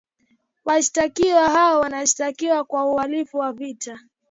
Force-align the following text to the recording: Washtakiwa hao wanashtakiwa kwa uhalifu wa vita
Washtakiwa 0.65 1.49
hao 1.49 1.79
wanashtakiwa 1.81 2.63
kwa 2.63 2.85
uhalifu 2.85 3.37
wa 3.37 3.53
vita 3.53 3.99